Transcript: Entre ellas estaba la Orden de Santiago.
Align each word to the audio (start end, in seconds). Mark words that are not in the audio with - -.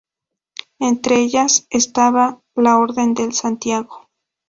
Entre 0.79 1.19
ellas 1.19 1.67
estaba 1.69 2.41
la 2.55 2.79
Orden 2.79 3.13
de 3.13 3.31
Santiago. 3.31 4.09